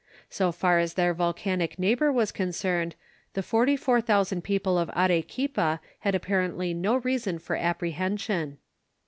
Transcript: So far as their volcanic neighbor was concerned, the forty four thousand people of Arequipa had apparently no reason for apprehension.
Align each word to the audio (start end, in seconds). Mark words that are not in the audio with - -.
So 0.31 0.51
far 0.51 0.79
as 0.79 0.95
their 0.95 1.13
volcanic 1.13 1.77
neighbor 1.77 2.11
was 2.11 2.31
concerned, 2.31 2.95
the 3.33 3.43
forty 3.43 3.75
four 3.75 4.01
thousand 4.01 4.41
people 4.43 4.79
of 4.79 4.89
Arequipa 4.97 5.79
had 5.99 6.15
apparently 6.15 6.73
no 6.73 6.95
reason 6.95 7.37
for 7.37 7.55
apprehension. 7.55 8.57